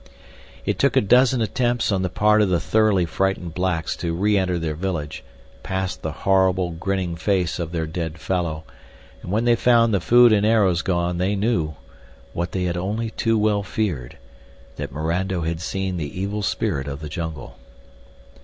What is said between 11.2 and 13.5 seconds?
knew, what they had only too